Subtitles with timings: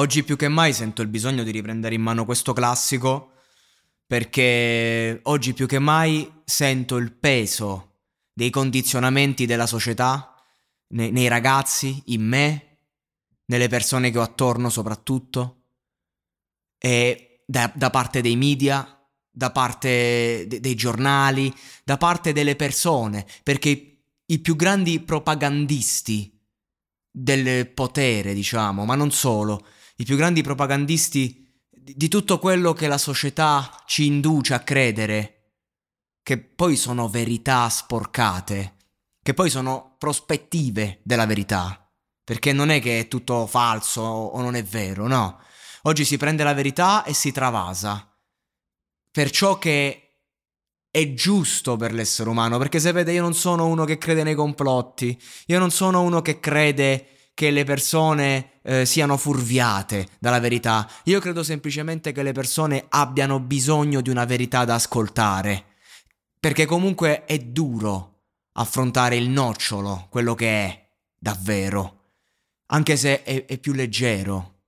[0.00, 3.32] Oggi più che mai sento il bisogno di riprendere in mano questo classico
[4.06, 7.98] perché oggi più che mai sento il peso
[8.32, 10.42] dei condizionamenti della società
[10.88, 12.78] nei, nei ragazzi, in me,
[13.44, 15.64] nelle persone che ho attorno soprattutto
[16.78, 23.26] e da, da parte dei media, da parte de- dei giornali, da parte delle persone,
[23.42, 26.40] perché i più grandi propagandisti
[27.10, 29.62] del potere, diciamo, ma non solo,
[30.00, 35.56] i più grandi propagandisti di, tutto quello che la società ci induce a credere,
[36.22, 38.76] che poi sono verità sporcate,
[39.22, 41.86] che poi sono prospettive della verità,
[42.24, 45.38] perché non è che è tutto falso o non è vero, no.
[45.82, 48.10] Oggi si prende la verità e si travasa
[49.10, 50.22] per ciò che
[50.90, 54.34] è giusto per l'essere umano, perché se vede io non sono uno che crede nei
[54.34, 60.88] complotti, io non sono uno che crede che le persone eh, siano furviate dalla verità,
[61.04, 65.64] io credo semplicemente che le persone abbiano bisogno di una verità da ascoltare,
[66.38, 68.22] perché comunque è duro
[68.52, 70.88] affrontare il nocciolo, quello che è
[71.18, 72.12] davvero,
[72.66, 74.58] anche se è, è più leggero.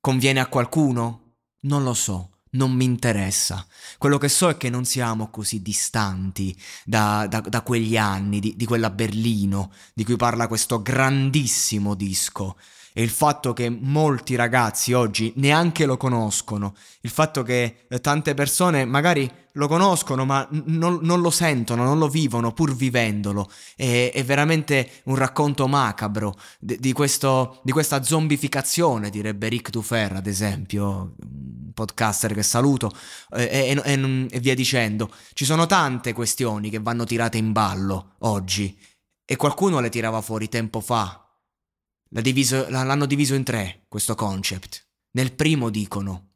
[0.00, 1.34] Conviene a qualcuno?
[1.60, 3.66] Non lo so non mi interessa.
[3.98, 8.54] Quello che so è che non siamo così distanti da, da, da quegli anni, di,
[8.56, 12.56] di, quella Berlino di cui parla questo grandissimo disco.
[12.98, 18.34] E il fatto che molti ragazzi oggi neanche lo conoscono, il fatto che eh, tante
[18.34, 24.10] persone magari lo conoscono ma non, non, lo sentono, non lo vivono pur vivendolo, è,
[24.12, 30.26] è veramente un racconto macabro di, di, questo, di questa zombificazione, direbbe Rick Dufer ad
[30.26, 32.90] esempio, un podcaster che saluto,
[33.30, 35.08] e, e, e, e via dicendo.
[35.34, 38.76] Ci sono tante questioni che vanno tirate in ballo oggi.
[39.24, 41.22] E qualcuno le tirava fuori tempo fa
[42.08, 44.86] diviso, l'hanno diviso in tre, questo concept.
[45.12, 46.34] Nel primo dicono,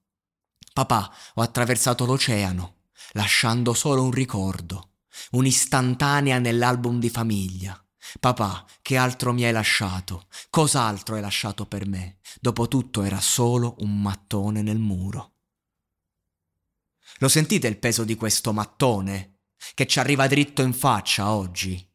[0.73, 4.97] papà, ho attraversato l'oceano, lasciando solo un ricordo,
[5.33, 7.77] un'istantanea nell'album di famiglia.
[8.19, 10.27] Papà, che altro mi hai lasciato?
[10.51, 12.19] Cos'altro hai lasciato per me?
[12.41, 15.37] Dopotutto era solo un mattone nel muro.
[17.19, 19.39] Lo sentite il peso di questo mattone?
[19.75, 21.89] Che ci arriva dritto in faccia oggi?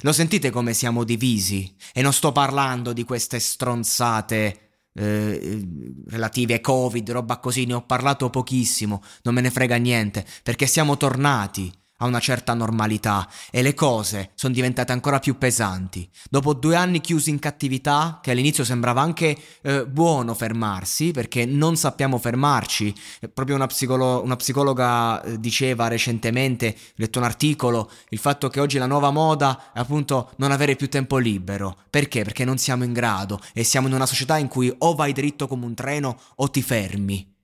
[0.00, 1.74] Lo sentite come siamo divisi?
[1.92, 4.60] E non sto parlando di queste stronzate
[4.94, 5.66] eh,
[6.08, 10.66] relative ai Covid, roba così, ne ho parlato pochissimo, non me ne frega niente, perché
[10.66, 16.08] siamo tornati a una certa normalità e le cose sono diventate ancora più pesanti.
[16.28, 21.76] Dopo due anni chiusi in cattività, che all'inizio sembrava anche eh, buono fermarsi, perché non
[21.76, 27.90] sappiamo fermarci, eh, proprio una, psicolo- una psicologa eh, diceva recentemente, ho letto un articolo,
[28.10, 31.76] il fatto che oggi la nuova moda è appunto non avere più tempo libero.
[31.88, 32.22] Perché?
[32.22, 35.46] Perché non siamo in grado e siamo in una società in cui o vai dritto
[35.46, 37.34] come un treno o ti fermi.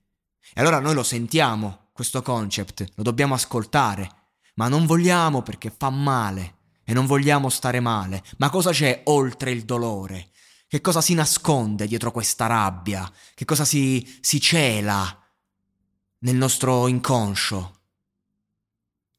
[0.53, 4.21] E allora noi lo sentiamo, questo concept, lo dobbiamo ascoltare
[4.55, 8.23] ma non vogliamo perché fa male e non vogliamo stare male.
[8.37, 10.31] Ma cosa c'è oltre il dolore?
[10.67, 13.11] Che cosa si nasconde dietro questa rabbia?
[13.33, 15.21] Che cosa si, si cela
[16.19, 17.81] nel nostro inconscio?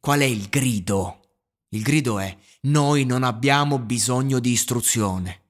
[0.00, 1.20] Qual è il grido?
[1.68, 5.42] Il grido è noi non abbiamo bisogno di istruzione.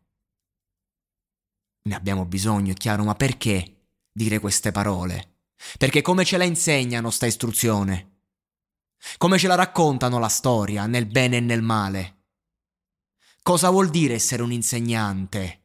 [1.82, 5.36] Ne abbiamo bisogno, è chiaro, ma perché dire queste parole?
[5.76, 8.13] Perché come ce la insegnano sta istruzione?
[9.18, 12.22] Come ce la raccontano la storia, nel bene e nel male?
[13.42, 15.64] Cosa vuol dire essere un insegnante?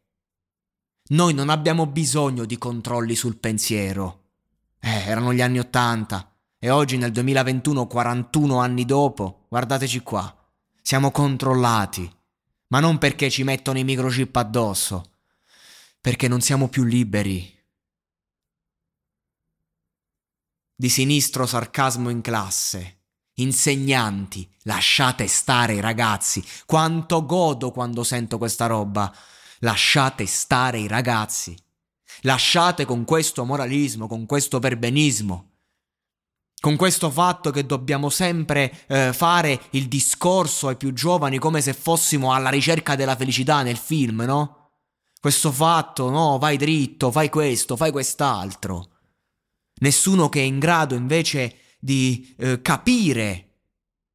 [1.10, 4.32] Noi non abbiamo bisogno di controlli sul pensiero.
[4.80, 10.36] Eh, erano gli anni Ottanta e oggi nel 2021, 41 anni dopo, guardateci qua,
[10.82, 12.12] siamo controllati,
[12.68, 15.14] ma non perché ci mettono i microchip addosso,
[16.02, 17.58] perché non siamo più liberi.
[20.76, 22.99] Di sinistro sarcasmo in classe.
[23.40, 26.44] Insegnanti, lasciate stare i ragazzi.
[26.66, 29.14] Quanto godo quando sento questa roba.
[29.60, 31.58] Lasciate stare i ragazzi.
[32.22, 35.46] Lasciate con questo moralismo, con questo perbenismo.
[36.60, 41.74] Con questo fatto che dobbiamo sempre eh, fare il discorso ai più giovani come se
[41.74, 44.72] fossimo alla ricerca della felicità nel film, no?
[45.22, 48.90] Questo fatto, no, vai dritto, fai questo, fai quest'altro.
[49.82, 53.46] Nessuno che è in grado invece di eh, capire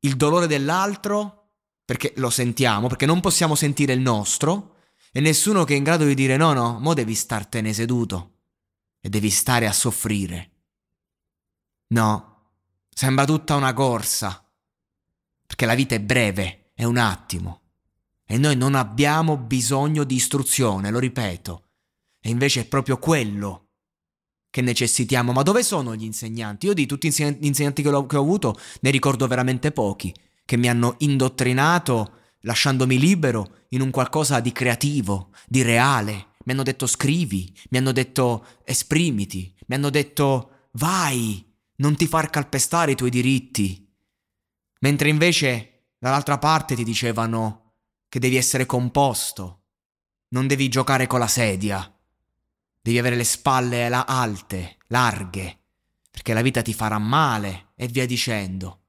[0.00, 1.52] il dolore dell'altro,
[1.84, 4.76] perché lo sentiamo, perché non possiamo sentire il nostro,
[5.12, 8.32] e nessuno che è in grado di dire no, no, mo devi startene seduto
[9.00, 10.50] e devi stare a soffrire.
[11.88, 12.50] No,
[12.88, 14.46] sembra tutta una corsa,
[15.46, 17.62] perché la vita è breve, è un attimo,
[18.24, 21.68] e noi non abbiamo bisogno di istruzione, lo ripeto,
[22.20, 23.63] e invece è proprio quello
[24.54, 25.32] che necessitiamo.
[25.32, 26.66] Ma dove sono gli insegnanti?
[26.66, 30.14] Io di tutti gli insegnanti che ho, che ho avuto ne ricordo veramente pochi,
[30.44, 36.28] che mi hanno indottrinato lasciandomi libero in un qualcosa di creativo, di reale.
[36.44, 41.44] Mi hanno detto scrivi, mi hanno detto esprimiti, mi hanno detto vai,
[41.78, 43.92] non ti far calpestare i tuoi diritti.
[44.82, 47.72] Mentre invece dall'altra parte ti dicevano
[48.08, 49.64] che devi essere composto,
[50.28, 51.93] non devi giocare con la sedia.
[52.84, 55.58] Devi avere le spalle alte, larghe,
[56.10, 58.82] perché la vita ti farà male e via dicendo.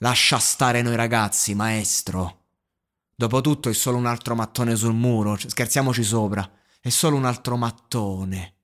[0.00, 2.42] Lascia stare noi ragazzi, maestro.
[3.14, 6.46] Dopotutto è solo un altro mattone sul muro, scherziamoci sopra,
[6.78, 8.56] è solo un altro mattone.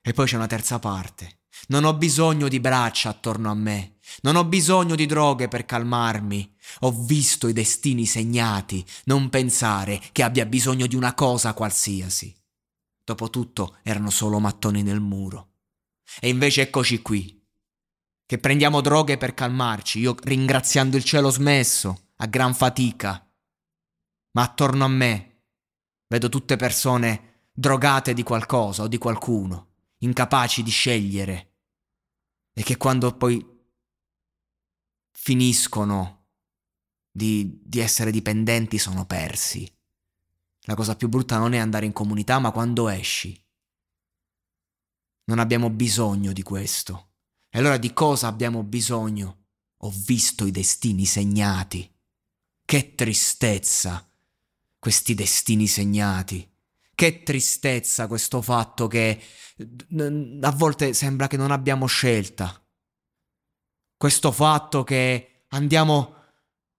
[0.00, 1.40] E poi c'è una terza parte.
[1.70, 6.54] Non ho bisogno di braccia attorno a me, non ho bisogno di droghe per calmarmi.
[6.82, 12.37] Ho visto i destini segnati, non pensare che abbia bisogno di una cosa qualsiasi.
[13.08, 15.54] Dopotutto erano solo mattoni nel muro.
[16.20, 17.42] E invece eccoci qui,
[18.26, 23.26] che prendiamo droghe per calmarci, io ringraziando il cielo smesso, a gran fatica.
[24.32, 25.44] Ma attorno a me
[26.06, 31.54] vedo tutte persone drogate di qualcosa o di qualcuno, incapaci di scegliere,
[32.52, 33.42] e che quando poi
[35.12, 36.26] finiscono
[37.10, 39.66] di, di essere dipendenti sono persi.
[40.62, 43.40] La cosa più brutta non è andare in comunità, ma quando esci.
[45.24, 47.12] Non abbiamo bisogno di questo.
[47.50, 49.46] E allora di cosa abbiamo bisogno?
[49.78, 51.90] Ho visto i destini segnati.
[52.64, 54.10] Che tristezza
[54.78, 56.50] questi destini segnati.
[56.94, 59.22] Che tristezza questo fatto che
[60.40, 62.62] a volte sembra che non abbiamo scelta.
[63.96, 66.14] Questo fatto che andiamo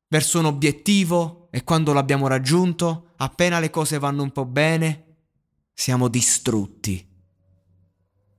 [0.07, 5.15] verso un obiettivo e quando l'abbiamo raggiunto, appena le cose vanno un po' bene,
[5.73, 7.07] siamo distrutti.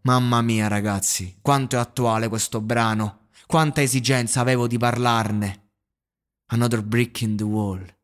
[0.02, 5.68] Mamma mia ragazzi, quanto è attuale questo brano, quanta esigenza avevo di parlarne.
[6.46, 7.98] Another brick in the wall.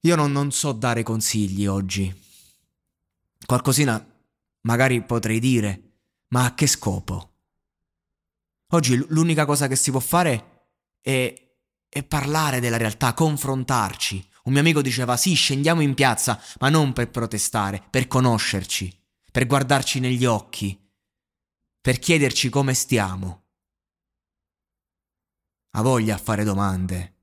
[0.00, 2.14] Io non, non so dare consigli oggi.
[3.44, 4.04] Qualcosina
[4.62, 5.92] magari potrei dire,
[6.28, 7.28] ma a che scopo?
[8.72, 10.68] Oggi l'unica cosa che si può fare
[11.00, 11.48] è
[11.92, 14.29] e parlare della realtà, confrontarci.
[14.50, 18.92] Un mio amico diceva sì, scendiamo in piazza, ma non per protestare, per conoscerci,
[19.30, 20.76] per guardarci negli occhi,
[21.80, 23.44] per chiederci come stiamo.
[25.70, 27.14] Ha voglia a fare domande.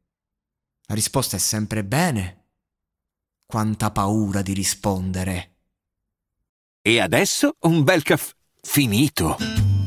[0.86, 2.46] La risposta è sempre bene.
[3.46, 5.56] Quanta paura di rispondere.
[6.82, 9.57] E adesso un bel caffè finito.